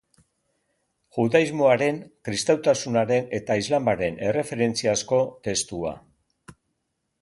Judaismoaren, 1.17 1.99
kristautasunaren 2.31 3.31
eta 3.41 3.61
islamaren 3.65 4.21
erreferentziazko 4.33 5.25
testua. 5.51 5.97